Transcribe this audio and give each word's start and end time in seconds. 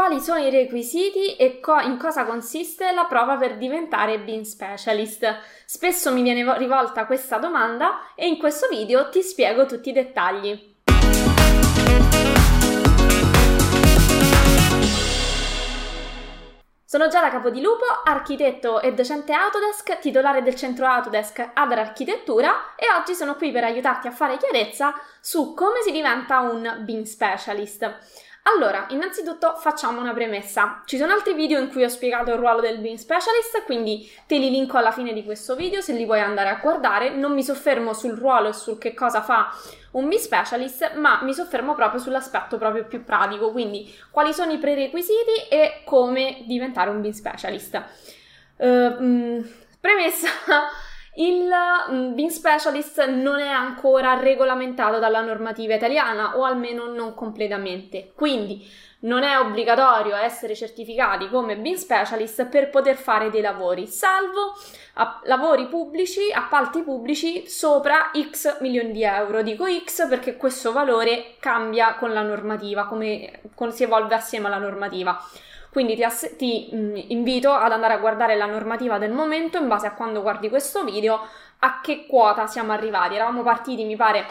quali 0.00 0.18
sono 0.18 0.38
i 0.38 0.48
requisiti 0.48 1.36
e 1.36 1.60
co- 1.60 1.78
in 1.78 1.98
cosa 1.98 2.24
consiste 2.24 2.90
la 2.92 3.04
prova 3.04 3.36
per 3.36 3.58
diventare 3.58 4.18
Bean 4.18 4.46
Specialist. 4.46 5.40
Spesso 5.66 6.10
mi 6.10 6.22
viene 6.22 6.56
rivolta 6.56 7.04
questa 7.04 7.36
domanda 7.36 8.14
e 8.14 8.26
in 8.26 8.38
questo 8.38 8.66
video 8.68 9.10
ti 9.10 9.20
spiego 9.20 9.66
tutti 9.66 9.90
i 9.90 9.92
dettagli. 9.92 10.68
Sono 16.82 17.06
Giada 17.08 17.28
Capodilupo, 17.28 17.84
architetto 18.02 18.80
e 18.80 18.94
docente 18.94 19.34
Autodesk, 19.34 19.98
titolare 19.98 20.42
del 20.42 20.56
centro 20.56 20.86
Autodesk 20.86 21.50
Adar 21.52 21.78
Architettura 21.78 22.74
e 22.74 22.86
oggi 22.98 23.14
sono 23.14 23.36
qui 23.36 23.52
per 23.52 23.64
aiutarti 23.64 24.08
a 24.08 24.12
fare 24.12 24.38
chiarezza 24.38 24.94
su 25.20 25.52
come 25.52 25.82
si 25.84 25.92
diventa 25.92 26.40
un 26.40 26.78
BIM 26.84 27.02
Specialist. 27.02 28.28
Allora, 28.42 28.86
innanzitutto 28.88 29.54
facciamo 29.56 30.00
una 30.00 30.14
premessa. 30.14 30.82
Ci 30.86 30.96
sono 30.96 31.12
altri 31.12 31.34
video 31.34 31.60
in 31.60 31.68
cui 31.68 31.84
ho 31.84 31.88
spiegato 31.88 32.30
il 32.30 32.38
ruolo 32.38 32.60
del 32.60 32.78
BIM 32.78 32.96
Specialist, 32.96 33.64
quindi 33.64 34.10
te 34.26 34.38
li 34.38 34.50
linko 34.50 34.78
alla 34.78 34.92
fine 34.92 35.12
di 35.12 35.24
questo 35.24 35.54
video 35.54 35.80
se 35.82 35.92
li 35.92 36.06
vuoi 36.06 36.20
andare 36.20 36.48
a 36.48 36.58
guardare. 36.60 37.10
Non 37.10 37.34
mi 37.34 37.42
soffermo 37.42 37.92
sul 37.92 38.12
ruolo 38.12 38.48
e 38.48 38.52
sul 38.54 38.78
che 38.78 38.94
cosa 38.94 39.20
fa 39.20 39.54
un 39.92 40.08
BIM 40.08 40.18
Specialist, 40.18 40.94
ma 40.94 41.22
mi 41.22 41.34
soffermo 41.34 41.74
proprio 41.74 42.00
sull'aspetto 42.00 42.56
proprio 42.56 42.86
più 42.86 43.04
pratico, 43.04 43.52
quindi 43.52 43.94
quali 44.10 44.32
sono 44.32 44.52
i 44.52 44.58
prerequisiti 44.58 45.48
e 45.48 45.82
come 45.84 46.42
diventare 46.46 46.90
un 46.90 47.00
BIM 47.00 47.12
Specialist. 47.12 47.84
Uh, 48.56 48.66
mh, 48.66 49.52
premessa 49.80 50.28
il 51.20 51.50
mm, 51.90 52.14
BIM 52.14 52.28
Specialist 52.28 53.06
non 53.06 53.40
è 53.40 53.48
ancora 53.48 54.18
regolamentato 54.18 54.98
dalla 54.98 55.20
normativa 55.20 55.74
italiana 55.74 56.36
o 56.36 56.44
almeno 56.44 56.86
non 56.86 57.14
completamente, 57.14 58.12
quindi 58.14 58.66
non 59.02 59.22
è 59.22 59.38
obbligatorio 59.38 60.14
essere 60.16 60.54
certificati 60.54 61.28
come 61.28 61.56
BIM 61.56 61.74
Specialist 61.74 62.46
per 62.46 62.70
poter 62.70 62.96
fare 62.96 63.30
dei 63.30 63.40
lavori, 63.42 63.86
salvo 63.86 64.54
lavori 65.24 65.66
pubblici, 65.68 66.30
appalti 66.32 66.82
pubblici 66.82 67.48
sopra 67.48 68.10
X 68.12 68.60
milioni 68.60 68.92
di 68.92 69.02
euro. 69.04 69.42
Dico 69.42 69.64
X 69.66 70.08
perché 70.08 70.36
questo 70.36 70.72
valore 70.72 71.36
cambia 71.38 71.94
con 71.94 72.12
la 72.12 72.22
normativa, 72.22 72.86
come, 72.86 73.40
come 73.54 73.70
si 73.70 73.84
evolve 73.84 74.14
assieme 74.14 74.46
alla 74.46 74.58
normativa. 74.58 75.18
Quindi 75.70 75.94
ti, 75.94 76.02
ass- 76.02 76.36
ti 76.36 76.68
mh, 76.72 76.76
mm, 76.76 76.96
invito 77.08 77.52
ad 77.52 77.72
andare 77.72 77.94
a 77.94 77.98
guardare 77.98 78.36
la 78.36 78.46
normativa 78.46 78.98
del 78.98 79.12
momento 79.12 79.58
in 79.58 79.68
base 79.68 79.86
a 79.86 79.92
quando 79.92 80.22
guardi 80.22 80.48
questo 80.48 80.84
video, 80.84 81.20
a 81.60 81.80
che 81.80 82.06
quota 82.06 82.46
siamo 82.46 82.72
arrivati. 82.72 83.14
Eravamo 83.14 83.42
partiti, 83.42 83.84
mi 83.84 83.96
pare, 83.96 84.26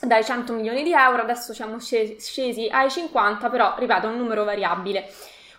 dai 0.00 0.24
100 0.24 0.52
milioni 0.52 0.82
di 0.82 0.92
euro, 0.92 1.22
adesso 1.22 1.54
siamo 1.54 1.78
scesi 1.78 2.68
ai 2.70 2.90
50, 2.90 3.48
però 3.48 3.74
ripeto, 3.78 4.06
è 4.06 4.10
un 4.10 4.16
numero 4.16 4.44
variabile. 4.44 5.08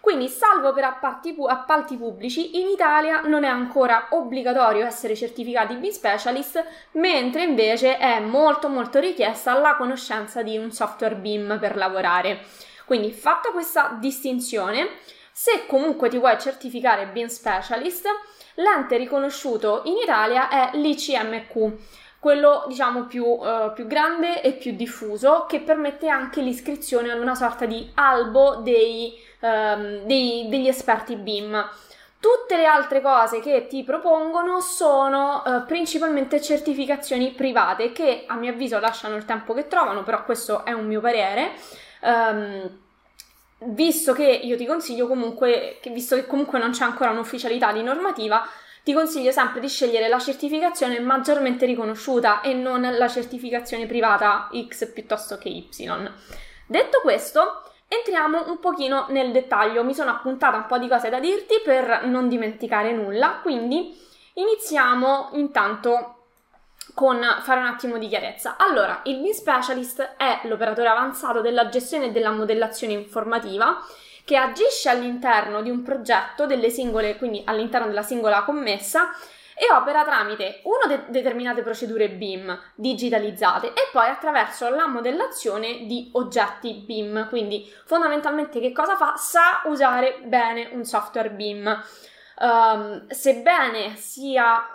Quindi, 0.03 0.27
salvo 0.27 0.73
per 0.73 0.83
appalti, 0.83 1.33
appalti, 1.47 1.95
pubblici, 1.95 2.59
in 2.59 2.67
Italia 2.67 3.21
non 3.21 3.45
è 3.45 3.47
ancora 3.47 4.07
obbligatorio 4.09 4.85
essere 4.85 5.15
certificati 5.15 5.75
BIM 5.75 5.91
Specialist, 5.91 6.61
mentre 6.91 7.43
invece 7.43 7.97
è 7.97 8.19
molto 8.19 8.67
molto 8.67 8.99
richiesta 8.99 9.57
la 9.57 9.77
conoscenza 9.77 10.43
di 10.43 10.57
un 10.57 10.73
software 10.73 11.15
BIM 11.15 11.57
per 11.57 11.77
lavorare. 11.77 12.41
Quindi, 12.93 13.11
fatta 13.11 13.49
questa 13.49 13.97
distinzione, 13.99 14.87
se 15.31 15.65
comunque 15.65 16.09
ti 16.09 16.19
vuoi 16.19 16.39
certificare 16.39 17.07
BIM 17.07 17.25
Specialist, 17.25 18.05
l'ente 18.57 18.97
riconosciuto 18.97 19.81
in 19.85 19.95
Italia 19.97 20.47
è 20.47 20.77
l'ICMQ, 20.77 21.71
quello 22.19 22.65
diciamo 22.67 23.05
più, 23.05 23.25
uh, 23.25 23.73
più, 23.73 23.87
grande 23.87 24.43
e 24.43 24.51
più 24.51 24.75
diffuso, 24.75 25.47
che 25.49 25.61
permette 25.61 26.07
anche 26.07 26.41
l'iscrizione 26.41 27.11
ad 27.11 27.19
una 27.19 27.33
sorta 27.33 27.65
di 27.65 27.89
albo 27.95 28.57
dei, 28.57 29.19
um, 29.39 30.03
dei, 30.05 30.45
degli 30.47 30.67
esperti 30.67 31.15
BIM. 31.15 31.67
Tutte 32.19 32.55
le 32.55 32.65
altre 32.65 33.01
cose 33.01 33.39
che 33.39 33.65
ti 33.65 33.83
propongono 33.83 34.59
sono 34.59 35.41
uh, 35.43 35.65
principalmente 35.65 36.39
certificazioni 36.39 37.31
private 37.31 37.91
che 37.91 38.25
a 38.27 38.35
mio 38.35 38.51
avviso 38.51 38.79
lasciano 38.79 39.15
il 39.15 39.25
tempo 39.25 39.55
che 39.55 39.67
trovano, 39.67 40.03
però 40.03 40.23
questo 40.23 40.63
è 40.63 40.73
un 40.73 40.85
mio 40.85 41.01
parere. 41.01 41.53
Um, 42.01 42.81
visto 43.67 44.13
che 44.13 44.25
io 44.25 44.57
ti 44.57 44.65
consiglio 44.65 45.07
comunque, 45.07 45.77
che 45.81 45.89
visto 45.89 46.15
che 46.15 46.25
comunque 46.25 46.59
non 46.59 46.71
c'è 46.71 46.83
ancora 46.83 47.11
un'ufficialità 47.11 47.71
di 47.71 47.83
normativa, 47.83 48.47
ti 48.83 48.93
consiglio 48.93 49.31
sempre 49.31 49.61
di 49.61 49.69
scegliere 49.69 50.09
la 50.09 50.19
certificazione 50.19 50.99
maggiormente 50.99 51.65
riconosciuta 51.65 52.41
e 52.41 52.53
non 52.53 52.81
la 52.81 53.07
certificazione 53.07 53.85
privata 53.85 54.49
X 54.67 54.91
piuttosto 54.91 55.37
che 55.37 55.47
Y. 55.49 55.67
Detto 56.67 56.99
questo, 57.01 57.63
entriamo 57.87 58.49
un 58.49 58.59
pochino 58.59 59.05
nel 59.09 59.31
dettaglio. 59.31 59.83
Mi 59.83 59.93
sono 59.93 60.11
appuntata 60.11 60.57
un 60.57 60.65
po' 60.65 60.77
di 60.77 60.87
cose 60.87 61.09
da 61.09 61.19
dirti 61.19 61.61
per 61.63 62.05
non 62.05 62.27
dimenticare 62.27 62.91
nulla, 62.91 63.39
quindi 63.41 63.97
iniziamo 64.33 65.29
intanto 65.33 66.22
con 66.93 67.19
fare 67.41 67.59
un 67.59 67.65
attimo 67.65 67.97
di 67.97 68.07
chiarezza. 68.07 68.55
Allora, 68.57 69.01
il 69.05 69.19
BIM 69.19 69.31
Specialist 69.31 70.15
è 70.17 70.41
l'operatore 70.43 70.87
avanzato 70.87 71.41
della 71.41 71.69
gestione 71.69 72.07
e 72.07 72.11
della 72.11 72.31
modellazione 72.31 72.93
informativa 72.93 73.83
che 74.25 74.37
agisce 74.37 74.89
all'interno 74.89 75.61
di 75.61 75.69
un 75.69 75.81
progetto 75.81 76.45
delle 76.45 76.69
singole, 76.69 77.17
quindi 77.17 77.41
all'interno 77.45 77.87
della 77.87 78.03
singola 78.03 78.43
commessa 78.43 79.11
e 79.55 79.71
opera 79.71 80.03
tramite 80.03 80.61
uno 80.63 80.87
de- 80.87 81.03
determinate 81.09 81.61
procedure 81.61 82.09
BIM 82.09 82.59
digitalizzate 82.75 83.67
e 83.67 83.89
poi 83.91 84.09
attraverso 84.09 84.69
la 84.69 84.87
modellazione 84.87 85.85
di 85.85 86.09
oggetti 86.13 86.83
BIM. 86.85 87.27
Quindi 87.29 87.71
fondamentalmente 87.85 88.59
che 88.59 88.71
cosa 88.71 88.95
fa? 88.95 89.15
Sa 89.15 89.61
usare 89.65 90.21
bene 90.23 90.69
un 90.71 90.83
software 90.85 91.31
BIM. 91.31 91.83
Um, 92.35 93.07
sebbene 93.09 93.95
sia 93.95 94.65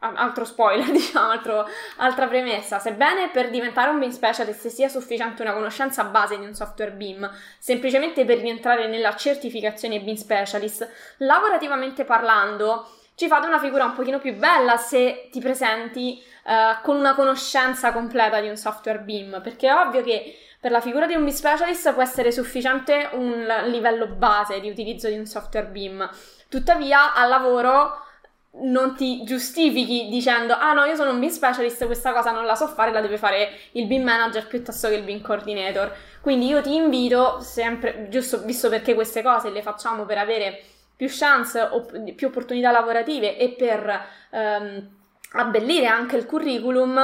altro 0.00 0.44
spoiler, 0.44 0.90
diciamo, 0.92 1.30
altro, 1.30 1.66
altra 1.96 2.26
premessa, 2.26 2.78
sebbene 2.78 3.30
per 3.30 3.50
diventare 3.50 3.90
un 3.90 3.98
BIM 3.98 4.10
specialist 4.10 4.68
sia 4.68 4.88
sufficiente 4.88 5.42
una 5.42 5.52
conoscenza 5.52 6.04
base 6.04 6.38
di 6.38 6.44
un 6.44 6.54
software 6.54 6.92
BIM, 6.92 7.30
semplicemente 7.58 8.24
per 8.24 8.38
rientrare 8.38 8.86
nella 8.86 9.14
certificazione 9.16 10.00
BIM 10.00 10.14
specialist, 10.14 10.88
lavorativamente 11.18 12.04
parlando, 12.04 12.88
ci 13.14 13.26
fate 13.26 13.48
una 13.48 13.58
figura 13.58 13.84
un 13.84 13.94
pochino 13.94 14.20
più 14.20 14.36
bella 14.36 14.76
se 14.76 15.28
ti 15.32 15.40
presenti 15.40 16.22
uh, 16.44 16.80
con 16.82 16.96
una 16.96 17.14
conoscenza 17.14 17.92
completa 17.92 18.40
di 18.40 18.48
un 18.48 18.56
software 18.56 19.00
BIM, 19.00 19.40
perché 19.42 19.68
è 19.68 19.74
ovvio 19.74 20.02
che 20.02 20.38
per 20.60 20.70
la 20.70 20.80
figura 20.80 21.06
di 21.06 21.14
un 21.14 21.24
BIM 21.24 21.34
specialist 21.34 21.92
può 21.92 22.02
essere 22.02 22.30
sufficiente 22.30 23.08
un 23.12 23.46
livello 23.66 24.06
base 24.06 24.60
di 24.60 24.70
utilizzo 24.70 25.08
di 25.08 25.18
un 25.18 25.26
software 25.26 25.66
BIM. 25.66 26.08
Tuttavia, 26.48 27.12
al 27.14 27.28
lavoro 27.28 28.06
non 28.60 28.94
ti 28.94 29.22
giustifichi 29.24 30.08
dicendo 30.08 30.54
ah 30.54 30.72
no 30.72 30.84
io 30.84 30.94
sono 30.94 31.10
un 31.10 31.18
BIM 31.18 31.28
specialist 31.28 31.86
questa 31.86 32.12
cosa 32.12 32.30
non 32.30 32.44
la 32.44 32.54
so 32.54 32.66
fare 32.66 32.92
la 32.92 33.00
deve 33.00 33.18
fare 33.18 33.50
il 33.72 33.86
BIM 33.86 34.02
manager 34.02 34.46
piuttosto 34.46 34.88
che 34.88 34.94
il 34.94 35.04
BIM 35.04 35.20
coordinator. 35.20 35.94
Quindi 36.20 36.46
io 36.46 36.60
ti 36.60 36.74
invito 36.74 37.40
sempre 37.40 38.08
giusto 38.08 38.42
visto 38.42 38.68
perché 38.68 38.94
queste 38.94 39.22
cose 39.22 39.50
le 39.50 39.62
facciamo 39.62 40.04
per 40.04 40.18
avere 40.18 40.62
più 40.96 41.08
chance 41.08 41.60
o 41.60 41.86
più 42.14 42.26
opportunità 42.26 42.70
lavorative 42.70 43.38
e 43.38 43.50
per 43.50 44.06
ehm, 44.30 44.88
abbellire 45.32 45.86
anche 45.86 46.16
il 46.16 46.26
curriculum 46.26 47.00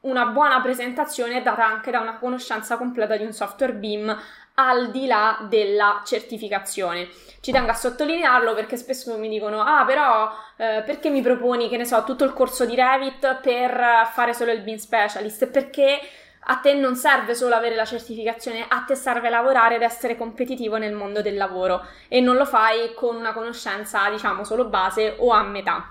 una 0.00 0.26
buona 0.26 0.60
presentazione 0.60 1.38
è 1.38 1.42
data 1.42 1.64
anche 1.64 1.90
da 1.90 2.00
una 2.00 2.18
conoscenza 2.18 2.76
completa 2.76 3.16
di 3.16 3.24
un 3.24 3.32
software 3.32 3.74
BIM 3.74 4.16
al 4.58 4.90
di 4.90 5.06
là 5.06 5.38
della 5.48 6.02
certificazione. 6.04 7.08
Ci 7.40 7.52
tengo 7.52 7.70
a 7.70 7.74
sottolinearlo 7.74 8.54
perché 8.54 8.76
spesso 8.76 9.16
mi 9.16 9.28
dicono: 9.28 9.62
Ah, 9.62 9.84
però 9.84 10.30
eh, 10.56 10.82
perché 10.84 11.10
mi 11.10 11.22
proponi, 11.22 11.68
che 11.68 11.76
ne 11.76 11.84
so, 11.84 12.04
tutto 12.04 12.24
il 12.24 12.32
corso 12.32 12.64
di 12.64 12.74
Revit 12.74 13.40
per 13.40 14.08
fare 14.12 14.34
solo 14.34 14.52
il 14.52 14.60
BIM 14.60 14.76
Specialist? 14.76 15.46
Perché 15.46 16.00
a 16.48 16.56
te 16.56 16.74
non 16.74 16.94
serve 16.94 17.34
solo 17.34 17.54
avere 17.54 17.74
la 17.74 17.84
certificazione, 17.84 18.64
a 18.68 18.84
te 18.86 18.94
serve 18.94 19.28
lavorare 19.28 19.76
ed 19.76 19.82
essere 19.82 20.16
competitivo 20.16 20.76
nel 20.76 20.94
mondo 20.94 21.20
del 21.20 21.36
lavoro 21.36 21.84
e 22.08 22.20
non 22.20 22.36
lo 22.36 22.44
fai 22.44 22.94
con 22.94 23.16
una 23.16 23.32
conoscenza, 23.32 24.08
diciamo, 24.10 24.44
solo 24.44 24.66
base 24.66 25.16
o 25.18 25.30
a 25.30 25.42
metà. 25.42 25.90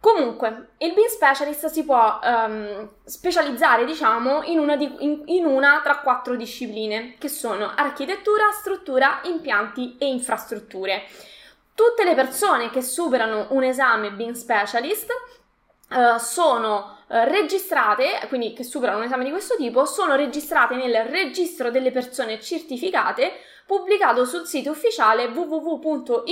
Comunque, 0.00 0.70
il 0.78 0.94
BIM 0.94 1.08
Specialist 1.08 1.66
si 1.66 1.84
può 1.84 2.18
um, 2.22 2.90
specializzare, 3.04 3.84
diciamo, 3.84 4.42
in 4.44 4.58
una, 4.58 4.74
di, 4.74 4.90
in, 5.00 5.22
in 5.26 5.44
una, 5.44 5.80
tra 5.82 5.98
quattro 5.98 6.36
discipline, 6.36 7.16
che 7.18 7.28
sono 7.28 7.70
architettura, 7.76 8.50
struttura, 8.50 9.20
impianti 9.24 9.96
e 9.98 10.06
infrastrutture. 10.06 11.02
Tutte 11.74 12.04
le 12.04 12.14
persone 12.14 12.70
che 12.70 12.80
superano 12.80 13.48
un 13.50 13.62
esame 13.62 14.12
BIM 14.12 14.32
Specialist 14.32 15.10
uh, 15.90 16.16
sono 16.16 16.96
uh, 17.06 17.16
registrate, 17.24 18.20
quindi 18.28 18.54
che 18.54 18.64
superano 18.64 19.00
un 19.00 19.04
esame 19.04 19.24
di 19.24 19.30
questo 19.30 19.54
tipo, 19.56 19.84
sono 19.84 20.16
registrate 20.16 20.76
nel 20.76 21.04
registro 21.04 21.70
delle 21.70 21.90
persone 21.90 22.40
certificate 22.40 23.32
pubblicato 23.70 24.24
sul 24.24 24.46
sito 24.46 24.72
ufficiale 24.72 25.26
www.icmq.org 25.26 26.22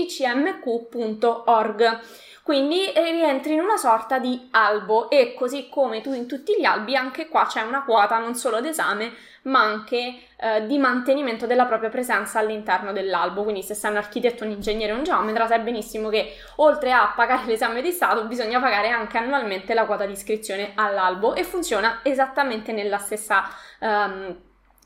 quindi 2.43 2.91
rientri 2.97 3.53
in 3.53 3.61
una 3.61 3.77
sorta 3.77 4.19
di 4.19 4.49
albo 4.51 5.09
e 5.09 5.35
così 5.35 5.69
come 5.69 6.01
tu 6.01 6.13
in 6.15 6.27
tutti 6.27 6.57
gli 6.59 6.65
albi 6.65 6.97
anche 6.97 7.29
qua 7.29 7.47
c'è 7.47 7.63
una 7.63 7.85
quota 7.85 8.19
non 8.19 8.35
solo 8.35 8.61
d'esame 8.61 9.13
ma 9.43 9.61
anche 9.61 10.19
eh, 10.37 10.67
di 10.67 10.79
mantenimento 10.79 11.47
della 11.47 11.67
propria 11.67 11.91
presenza 11.91 12.39
all'interno 12.39 12.93
dell'albo. 12.93 13.45
Quindi 13.45 13.63
se 13.63 13.75
sei 13.75 13.91
un 13.91 13.99
architetto, 13.99 14.45
un 14.45 14.51
ingegnere 14.51 14.93
un 14.93 15.05
geometra 15.05 15.47
sai 15.47 15.61
benissimo 15.61 16.09
che 16.09 16.35
oltre 16.57 16.93
a 16.93 17.13
pagare 17.15 17.47
l'esame 17.47 17.83
di 17.83 17.93
Stato 17.93 18.27
bisogna 18.27 18.61
pagare 18.61 18.89
anche 18.89 19.17
annualmente 19.17 19.75
la 19.75 19.85
quota 19.85 20.07
di 20.07 20.13
iscrizione 20.13 20.73
all'albo 20.75 21.35
e 21.35 21.45
funziona 21.45 22.01
esattamente 22.03 22.73
nella 22.73 22.99
stessa, 22.99 23.49
um, 23.81 24.37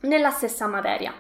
nella 0.02 0.30
stessa 0.30 0.66
materia. 0.66 1.14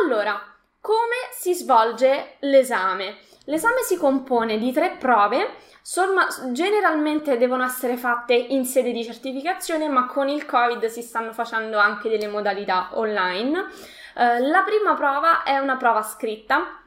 Allora, 0.00 0.51
come 0.82 1.30
si 1.30 1.54
svolge 1.54 2.34
l'esame? 2.40 3.16
L'esame 3.44 3.82
si 3.86 3.96
compone 3.96 4.58
di 4.58 4.72
tre 4.72 4.96
prove 4.98 5.70
Somma, 5.80 6.28
generalmente 6.52 7.36
devono 7.38 7.64
essere 7.64 7.96
fatte 7.96 8.34
in 8.34 8.64
sede 8.64 8.92
di 8.92 9.02
certificazione, 9.02 9.88
ma 9.88 10.06
con 10.06 10.28
il 10.28 10.44
Covid 10.44 10.84
si 10.86 11.02
stanno 11.02 11.32
facendo 11.32 11.78
anche 11.78 12.08
delle 12.08 12.28
modalità 12.28 12.90
online. 12.92 13.66
Eh, 14.16 14.40
la 14.40 14.62
prima 14.62 14.94
prova 14.94 15.42
è 15.42 15.58
una 15.58 15.76
prova 15.76 16.02
scritta 16.02 16.82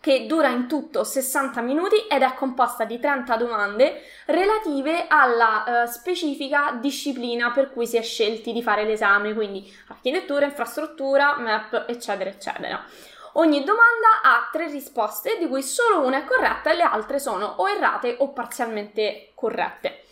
che 0.00 0.26
dura 0.26 0.48
in 0.48 0.68
tutto 0.68 1.02
60 1.02 1.60
minuti 1.62 1.96
ed 2.08 2.22
è 2.22 2.34
composta 2.34 2.84
di 2.84 3.00
30 3.00 3.36
domande 3.36 4.02
relative 4.26 5.06
alla 5.08 5.82
eh, 5.82 5.86
specifica 5.88 6.78
disciplina 6.80 7.50
per 7.50 7.72
cui 7.72 7.86
si 7.88 7.96
è 7.96 8.02
scelti 8.02 8.52
di 8.52 8.62
fare 8.62 8.84
l'esame, 8.84 9.34
quindi 9.34 9.68
architettura, 9.88 10.44
infrastruttura, 10.44 11.36
map, 11.38 11.86
eccetera, 11.88 12.30
eccetera. 12.30 12.84
Ogni 13.34 13.64
domanda 13.64 14.20
ha 14.22 14.48
tre 14.50 14.68
risposte, 14.68 15.36
di 15.38 15.46
cui 15.46 15.62
solo 15.62 16.04
una 16.06 16.18
è 16.18 16.24
corretta 16.24 16.70
e 16.70 16.76
le 16.76 16.82
altre 16.82 17.18
sono 17.18 17.46
o 17.58 17.68
errate 17.68 18.16
o 18.18 18.32
parzialmente 18.32 19.32
corrette. 19.34 20.04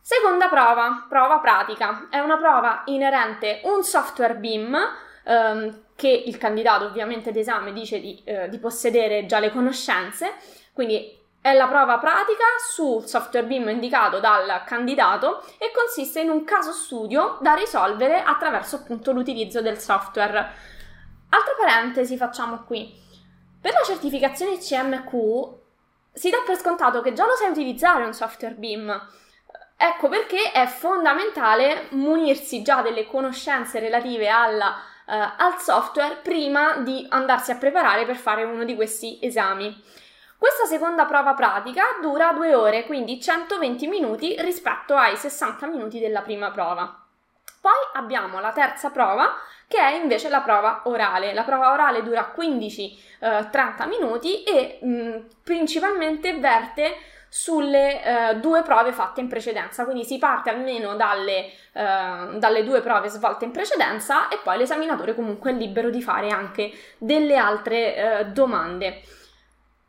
Seconda 0.00 0.48
prova, 0.48 1.06
prova 1.08 1.38
pratica. 1.38 2.08
È 2.10 2.18
una 2.18 2.36
prova 2.36 2.82
inerente 2.86 3.60
un 3.64 3.84
software 3.84 4.36
BIM 4.36 4.76
ehm, 5.24 5.82
che 5.94 6.08
il 6.08 6.38
candidato 6.38 6.86
ovviamente 6.86 7.32
d'esame 7.32 7.72
dice 7.72 8.00
di, 8.00 8.20
eh, 8.24 8.48
di 8.48 8.58
possedere 8.58 9.26
già 9.26 9.38
le 9.38 9.52
conoscenze, 9.52 10.34
quindi 10.72 11.18
è 11.42 11.54
la 11.54 11.68
prova 11.68 11.98
pratica 11.98 12.44
sul 12.72 13.06
software 13.06 13.46
BIM 13.46 13.68
indicato 13.68 14.20
dal 14.20 14.62
candidato 14.66 15.42
e 15.58 15.70
consiste 15.74 16.20
in 16.20 16.28
un 16.28 16.44
caso 16.44 16.72
studio 16.72 17.38
da 17.40 17.54
risolvere 17.54 18.22
attraverso 18.22 18.76
appunto 18.76 19.12
l'utilizzo 19.12 19.62
del 19.62 19.78
software. 19.78 20.78
Altra 21.30 21.54
parentesi 21.56 22.16
facciamo 22.16 22.64
qui. 22.64 22.92
Per 23.60 23.72
la 23.72 23.84
certificazione 23.84 24.58
CMQ 24.58 25.58
si 26.12 26.28
dà 26.28 26.38
per 26.44 26.56
scontato 26.56 27.00
che 27.02 27.12
già 27.12 27.24
lo 27.24 27.36
sai 27.36 27.50
utilizzare 27.50 28.04
un 28.04 28.12
software 28.12 28.54
BIM. 28.54 29.08
Ecco 29.76 30.08
perché 30.08 30.50
è 30.50 30.66
fondamentale 30.66 31.86
munirsi 31.90 32.62
già 32.62 32.82
delle 32.82 33.06
conoscenze 33.06 33.78
relative 33.78 34.28
alla, 34.28 34.74
uh, 35.06 35.12
al 35.36 35.58
software 35.58 36.16
prima 36.16 36.78
di 36.78 37.06
andarsi 37.08 37.52
a 37.52 37.56
preparare 37.56 38.04
per 38.04 38.16
fare 38.16 38.42
uno 38.42 38.64
di 38.64 38.74
questi 38.74 39.18
esami. 39.22 39.82
Questa 40.36 40.64
seconda 40.64 41.04
prova 41.04 41.34
pratica 41.34 41.84
dura 42.00 42.32
due 42.32 42.54
ore, 42.54 42.86
quindi 42.86 43.20
120 43.20 43.86
minuti 43.86 44.34
rispetto 44.40 44.96
ai 44.96 45.16
60 45.16 45.66
minuti 45.68 46.00
della 46.00 46.22
prima 46.22 46.50
prova. 46.50 46.99
Poi 47.60 47.72
abbiamo 47.94 48.40
la 48.40 48.52
terza 48.52 48.90
prova 48.90 49.34
che 49.68 49.78
è 49.78 49.94
invece 49.94 50.28
la 50.28 50.40
prova 50.40 50.82
orale. 50.84 51.34
La 51.34 51.44
prova 51.44 51.72
orale 51.72 52.02
dura 52.02 52.32
15-30 52.36 52.92
eh, 53.20 53.86
minuti 53.86 54.42
e 54.42 54.78
mh, 54.82 55.26
principalmente 55.44 56.38
verte 56.38 56.96
sulle 57.28 58.02
eh, 58.02 58.36
due 58.36 58.62
prove 58.62 58.92
fatte 58.92 59.20
in 59.20 59.28
precedenza, 59.28 59.84
quindi 59.84 60.04
si 60.04 60.18
parte 60.18 60.50
almeno 60.50 60.96
dalle, 60.96 61.52
eh, 61.72 62.38
dalle, 62.38 62.64
due 62.64 62.80
prove 62.80 63.08
svolte 63.08 63.44
in 63.44 63.52
precedenza 63.52 64.28
e 64.28 64.38
poi 64.42 64.58
l'esaminatore 64.58 65.14
comunque 65.14 65.52
è 65.52 65.54
libero 65.54 65.90
di 65.90 66.02
fare 66.02 66.30
anche 66.30 66.72
delle 66.98 67.36
altre 67.36 67.94
eh, 67.94 68.24
domande. 68.26 69.00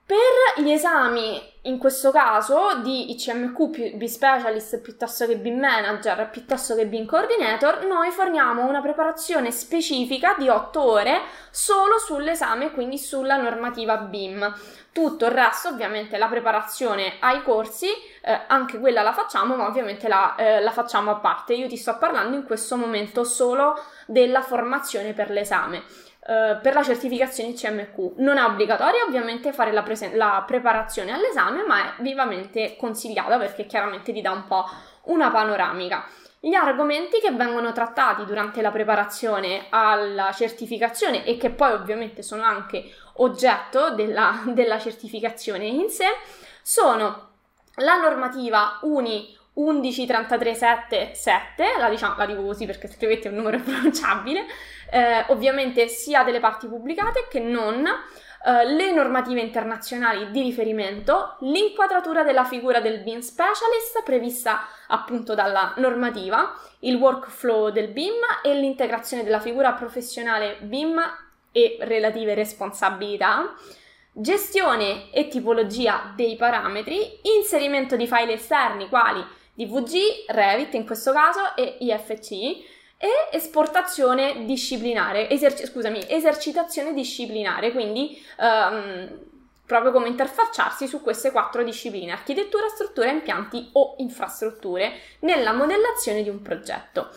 Per 0.05 0.63
gli 0.63 0.69
esami, 0.69 1.41
in 1.63 1.77
questo 1.77 2.09
caso, 2.09 2.79
di 2.81 3.11
ICMQ, 3.11 3.95
B 3.95 4.05
Specialist 4.05 4.79
piuttosto 4.79 5.27
che 5.27 5.37
B 5.37 5.51
Manager, 5.51 6.27
piuttosto 6.31 6.73
che 6.73 6.87
B 6.87 7.05
Coordinator, 7.05 7.85
noi 7.85 8.09
forniamo 8.09 8.65
una 8.67 8.81
preparazione 8.81 9.51
specifica 9.51 10.33
di 10.39 10.49
8 10.49 10.81
ore 10.81 11.21
solo 11.51 11.99
sull'esame, 11.99 12.71
quindi 12.71 12.97
sulla 12.97 13.37
normativa 13.37 13.97
BIM. 13.97 14.51
Tutto 14.91 15.25
il 15.25 15.31
resto, 15.31 15.69
ovviamente, 15.69 16.17
la 16.17 16.27
preparazione 16.27 17.17
ai 17.19 17.43
corsi, 17.43 17.89
eh, 18.21 18.41
anche 18.47 18.79
quella 18.79 19.01
la 19.01 19.13
facciamo, 19.13 19.55
ma 19.55 19.65
ovviamente 19.65 20.07
la, 20.07 20.35
eh, 20.35 20.61
la 20.61 20.71
facciamo 20.71 21.11
a 21.11 21.15
parte. 21.15 21.53
Io 21.53 21.67
ti 21.67 21.77
sto 21.77 21.97
parlando 21.97 22.35
in 22.35 22.43
questo 22.43 22.77
momento 22.77 23.23
solo 23.23 23.79
della 24.05 24.41
formazione 24.41 25.13
per 25.13 25.29
l'esame. 25.31 25.83
Uh, 26.21 26.61
per 26.61 26.75
la 26.75 26.83
certificazione 26.83 27.53
CMQ. 27.53 28.17
Non 28.17 28.37
è 28.37 28.43
obbligatoria 28.43 29.03
ovviamente 29.03 29.51
fare 29.51 29.71
la, 29.71 29.81
presen- 29.81 30.15
la, 30.15 30.43
preparazione 30.45 31.11
all'esame, 31.11 31.63
ma 31.63 31.95
è 31.97 32.01
vivamente 32.03 32.75
consigliata 32.77 33.39
perché 33.39 33.65
chiaramente 33.65 34.13
ti 34.13 34.21
dà 34.21 34.29
un 34.29 34.45
po' 34.45 34.63
una 35.05 35.31
panoramica. 35.31 36.05
Gli 36.39 36.53
argomenti 36.53 37.19
che 37.19 37.31
vengono 37.31 37.71
trattati 37.71 38.23
durante 38.25 38.61
la 38.61 38.69
preparazione 38.69 39.65
alla 39.69 40.31
certificazione 40.31 41.25
e 41.25 41.37
che 41.37 41.49
poi 41.49 41.71
ovviamente 41.71 42.21
sono 42.21 42.43
anche 42.43 42.83
oggetto 43.15 43.89
della, 43.95 44.41
della 44.45 44.77
certificazione 44.77 45.65
in 45.65 45.89
sé 45.89 46.05
sono 46.61 47.30
la 47.75 47.97
normativa 47.97 48.79
UNI 48.81 49.37
11337, 49.53 51.65
la, 51.77 51.89
diciamo, 51.89 52.15
la 52.17 52.25
dico 52.25 52.43
così 52.43 52.65
perché 52.65 52.87
scrivete 52.87 53.27
un 53.27 53.35
numero 53.35 53.59
pronunciabile, 53.63 54.45
eh, 54.89 55.25
ovviamente 55.27 55.87
sia 55.87 56.23
delle 56.23 56.39
parti 56.39 56.67
pubblicate 56.67 57.27
che 57.29 57.39
non, 57.39 57.85
eh, 57.85 58.65
le 58.65 58.91
normative 58.91 59.41
internazionali 59.41 60.31
di 60.31 60.41
riferimento, 60.41 61.35
l'inquadratura 61.41 62.23
della 62.23 62.45
figura 62.45 62.79
del 62.79 63.01
BIM 63.01 63.19
specialist 63.19 64.01
prevista 64.03 64.67
appunto 64.87 65.35
dalla 65.35 65.73
normativa, 65.77 66.53
il 66.79 66.95
workflow 66.95 67.69
del 67.69 67.89
BIM 67.89 68.19
e 68.43 68.55
l'integrazione 68.55 69.23
della 69.23 69.39
figura 69.39 69.73
professionale 69.73 70.57
BIM 70.61 70.99
e 71.51 71.77
relative 71.81 72.33
responsabilità 72.33 73.53
gestione 74.11 75.11
e 75.11 75.27
tipologia 75.27 76.13
dei 76.15 76.35
parametri, 76.35 77.19
inserimento 77.37 77.95
di 77.95 78.07
file 78.07 78.33
esterni 78.33 78.89
quali 78.89 79.23
DVG, 79.53 80.25
Revit 80.27 80.73
in 80.73 80.85
questo 80.85 81.11
caso 81.11 81.55
e 81.55 81.77
IFC 81.79 82.31
e 82.97 83.09
esportazione 83.31 84.45
disciplinare, 84.45 85.29
eserci- 85.29 85.65
scusami, 85.65 86.05
esercitazione 86.07 86.93
disciplinare, 86.93 87.71
quindi 87.71 88.21
um, 88.37 89.19
proprio 89.65 89.91
come 89.91 90.07
interfacciarsi 90.07 90.85
su 90.85 91.01
queste 91.01 91.31
quattro 91.31 91.63
discipline, 91.63 92.11
architettura, 92.11 92.67
struttura, 92.67 93.09
impianti 93.09 93.69
o 93.73 93.95
infrastrutture, 93.97 94.91
nella 95.19 95.53
modellazione 95.53 96.21
di 96.21 96.29
un 96.29 96.41
progetto. 96.41 97.09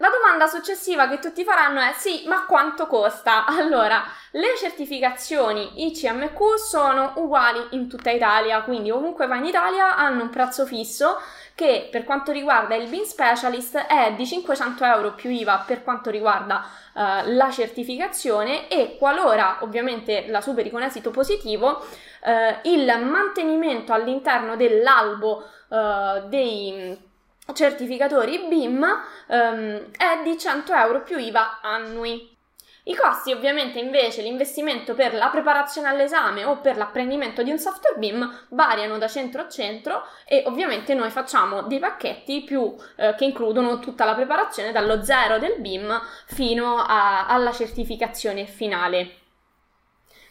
La 0.00 0.10
domanda 0.10 0.46
successiva 0.46 1.08
che 1.08 1.18
tutti 1.18 1.42
faranno 1.42 1.80
è 1.80 1.92
sì, 1.92 2.22
ma 2.28 2.46
quanto 2.46 2.86
costa? 2.86 3.44
Allora, 3.58 4.04
le 4.30 4.54
certificazioni 4.56 5.86
ICMQ 5.86 6.54
sono 6.56 7.14
uguali 7.16 7.58
in 7.70 7.88
tutta 7.88 8.10
Italia, 8.10 8.62
quindi 8.62 8.92
ovunque 8.92 9.26
vai 9.26 9.38
in 9.38 9.46
Italia 9.46 9.96
hanno 9.96 10.22
un 10.22 10.30
prezzo 10.30 10.64
fisso 10.66 11.20
che 11.56 11.88
per 11.90 12.04
quanto 12.04 12.30
riguarda 12.30 12.76
il 12.76 12.88
BIM 12.88 13.02
Specialist 13.02 13.76
è 13.76 14.14
di 14.14 14.24
500 14.24 14.84
euro 14.84 15.14
più 15.14 15.30
IVA 15.30 15.64
per 15.66 15.82
quanto 15.82 16.10
riguarda 16.10 16.64
uh, 16.94 17.00
la 17.34 17.50
certificazione 17.50 18.68
e 18.68 18.96
qualora 18.96 19.58
ovviamente 19.62 20.26
la 20.28 20.40
superi 20.40 20.70
con 20.70 20.82
esito 20.82 21.10
positivo, 21.10 21.84
uh, 22.22 22.68
il 22.68 22.86
mantenimento 23.04 23.92
all'interno 23.92 24.54
dell'albo 24.54 25.42
uh, 25.66 26.28
dei 26.28 27.07
certificatori 27.52 28.46
BIM 28.48 28.82
um, 29.26 29.90
è 29.96 30.22
di 30.22 30.38
100 30.38 30.72
euro 30.74 31.02
più 31.02 31.18
IVA 31.18 31.60
annui. 31.62 32.36
I 32.84 32.94
costi 32.94 33.32
ovviamente 33.32 33.78
invece 33.78 34.22
l'investimento 34.22 34.94
per 34.94 35.12
la 35.12 35.28
preparazione 35.28 35.88
all'esame 35.88 36.44
o 36.44 36.58
per 36.58 36.78
l'apprendimento 36.78 37.42
di 37.42 37.50
un 37.50 37.58
software 37.58 37.98
BIM 37.98 38.46
variano 38.48 38.96
da 38.96 39.08
centro 39.08 39.42
a 39.42 39.48
centro 39.48 40.04
e 40.26 40.44
ovviamente 40.46 40.94
noi 40.94 41.10
facciamo 41.10 41.62
dei 41.62 41.78
pacchetti 41.78 42.44
più 42.44 42.74
eh, 42.96 43.14
che 43.14 43.24
includono 43.24 43.78
tutta 43.78 44.06
la 44.06 44.14
preparazione 44.14 44.72
dallo 44.72 45.02
zero 45.02 45.38
del 45.38 45.60
BIM 45.60 46.00
fino 46.26 46.78
a, 46.78 47.26
alla 47.26 47.52
certificazione 47.52 48.46
finale. 48.46 49.26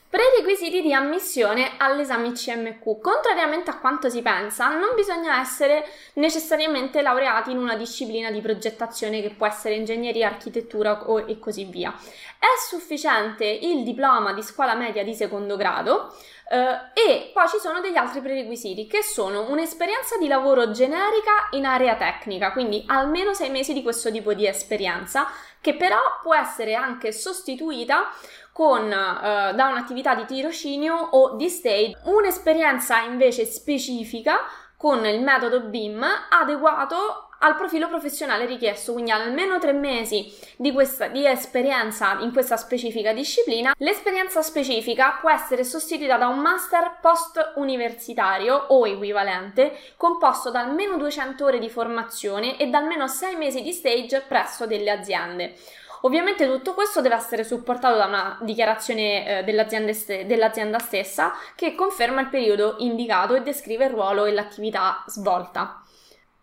Prerequisiti 0.09 0.81
di 0.81 0.93
ammissione 0.93 1.73
all'esame 1.77 2.31
CMQ. 2.31 3.01
Contrariamente 3.01 3.69
a 3.69 3.77
quanto 3.77 4.09
si 4.09 4.21
pensa, 4.21 4.69
non 4.69 4.95
bisogna 4.95 5.41
essere 5.41 5.85
necessariamente 6.13 7.01
laureati 7.01 7.51
in 7.51 7.57
una 7.57 7.75
disciplina 7.75 8.31
di 8.31 8.39
progettazione 8.39 9.21
che 9.21 9.31
può 9.31 9.45
essere 9.45 9.75
ingegneria, 9.75 10.27
architettura 10.27 11.09
o, 11.09 11.19
e 11.19 11.37
così 11.39 11.65
via. 11.65 11.93
È 12.39 12.45
sufficiente 12.69 13.43
il 13.45 13.83
diploma 13.83 14.31
di 14.31 14.43
scuola 14.43 14.75
media 14.75 15.03
di 15.03 15.13
secondo 15.13 15.57
grado 15.57 16.13
Uh, 16.49 16.79
e 16.93 17.31
poi 17.33 17.45
ci 17.49 17.57
sono 17.59 17.81
degli 17.81 17.97
altri 17.97 18.21
prerequisiti 18.21 18.87
che 18.87 19.03
sono 19.03 19.49
un'esperienza 19.49 20.15
di 20.17 20.29
lavoro 20.29 20.71
generica 20.71 21.49
in 21.51 21.65
area 21.65 21.95
tecnica, 21.95 22.53
quindi 22.53 22.85
almeno 22.87 23.33
sei 23.33 23.49
mesi 23.49 23.73
di 23.73 23.83
questo 23.83 24.09
tipo 24.11 24.33
di 24.33 24.47
esperienza, 24.47 25.27
che 25.61 25.75
però 25.75 25.99
può 26.21 26.35
essere 26.35 26.73
anche 26.73 27.11
sostituita 27.11 28.09
con, 28.51 28.85
uh, 28.85 28.89
da 28.89 29.67
un'attività 29.69 30.15
di 30.15 30.25
tirocinio 30.25 30.95
o 30.95 31.35
di 31.35 31.49
stage, 31.49 31.97
un'esperienza 32.05 33.01
invece 33.01 33.45
specifica 33.45 34.39
con 34.75 35.05
il 35.05 35.21
metodo 35.21 35.61
BIM 35.61 36.05
adeguato 36.29 37.26
al 37.39 37.55
profilo 37.55 37.87
professionale 37.87 38.45
richiesto, 38.45 38.93
quindi 38.93 39.11
almeno 39.11 39.59
tre 39.59 39.73
mesi 39.73 40.33
di, 40.55 40.71
questa, 40.71 41.07
di 41.07 41.25
esperienza 41.25 42.17
in 42.19 42.31
questa 42.31 42.57
specifica 42.57 43.13
disciplina. 43.13 43.73
L'esperienza 43.77 44.41
specifica 44.41 45.17
può 45.19 45.29
essere 45.29 45.63
sostituita 45.63 46.17
da 46.17 46.27
un 46.27 46.39
master 46.39 46.97
post 47.01 47.53
universitario 47.55 48.55
o 48.69 48.87
equivalente, 48.87 49.77
composto 49.97 50.49
da 50.49 50.61
almeno 50.61 50.97
200 50.97 51.45
ore 51.45 51.59
di 51.59 51.69
formazione 51.69 52.57
e 52.57 52.67
da 52.67 52.79
almeno 52.79 53.07
6 53.07 53.35
mesi 53.35 53.61
di 53.61 53.71
stage 53.71 54.23
presso 54.27 54.65
delle 54.65 54.89
aziende. 54.89 55.55
Ovviamente 56.01 56.45
tutto 56.45 56.73
questo 56.73 57.01
deve 57.01 57.15
essere 57.15 57.43
supportato 57.43 57.97
da 57.97 58.05
una 58.05 58.37
dichiarazione 58.41 59.43
eh, 59.43 59.93
st- 59.93 60.21
dell'azienda 60.23 60.77
stessa 60.77 61.33
che 61.55 61.73
conferma 61.73 62.21
il 62.21 62.29
periodo 62.29 62.75
indicato 62.79 63.33
e 63.33 63.41
descrive 63.41 63.85
il 63.85 63.91
ruolo 63.91 64.25
e 64.25 64.31
l'attività 64.31 65.03
svolta. 65.07 65.81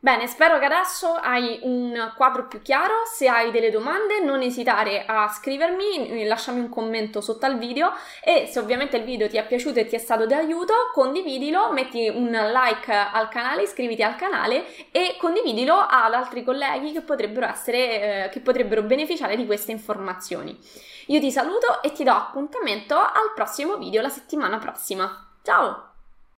Bene, 0.05 0.27
spero 0.27 0.59
che 0.59 0.67
adesso 0.67 1.15
hai 1.15 1.61
un 1.63 2.13
quadro 2.15 2.47
più 2.47 2.61
chiaro. 2.61 3.07
Se 3.11 3.27
hai 3.27 3.51
delle 3.51 3.71
domande, 3.71 4.21
non 4.21 4.43
esitare 4.43 5.07
a 5.07 5.29
scrivermi, 5.29 6.27
lasciami 6.27 6.61
un 6.61 6.69
commento 6.69 7.23
sotto 7.23 7.47
al 7.47 7.57
video 7.57 7.91
e 8.23 8.47
se 8.47 8.59
ovviamente 8.59 8.99
il 8.99 9.05
video 9.05 9.31
ti 9.31 9.39
è 9.39 9.47
piaciuto 9.47 9.79
e 9.79 9.87
ti 9.87 9.95
è 9.95 9.99
stato 9.99 10.27
di 10.27 10.35
aiuto, 10.35 10.75
condividilo, 10.93 11.73
metti 11.73 12.07
un 12.07 12.29
like 12.33 12.93
al 12.93 13.31
canale, 13.31 13.63
iscriviti 13.63 14.03
al 14.03 14.17
canale 14.17 14.67
e 14.91 15.17
condividilo 15.19 15.75
ad 15.75 16.13
altri 16.13 16.45
colleghi 16.45 16.93
che 16.93 17.01
potrebbero 17.01 17.47
essere, 17.47 18.25
eh, 18.25 18.29
che 18.29 18.41
potrebbero 18.41 18.83
beneficiare 18.83 19.37
di 19.37 19.47
queste 19.47 19.73
informazioni. 19.73 20.55
Io 21.07 21.19
ti 21.19 21.33
saluto 21.33 21.81
e 21.81 21.93
ti 21.93 22.05
do 22.05 22.13
appuntamento 22.13 22.95
al 22.95 23.33
prossimo 23.35 23.79
video 23.79 24.03
la 24.03 24.11
settimana 24.11 24.59
prossima. 24.59 25.31
Ciao! 25.43 25.94